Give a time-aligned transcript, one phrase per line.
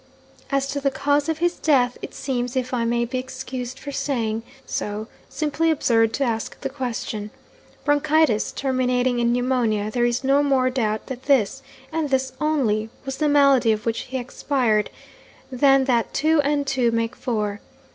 [0.49, 3.91] '"As to the cause of his death, it seems (if I may be excused for
[3.91, 7.29] saying so) simply absurd to ask the question.
[7.85, 11.61] Bronchitis, terminating in pneumonia there is no more doubt that this,
[11.91, 14.89] and this only, was the malady of which he expired,
[15.51, 17.61] than that two and two make four.